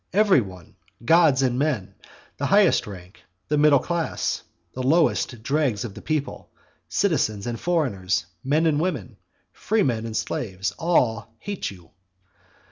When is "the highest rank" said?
2.37-3.21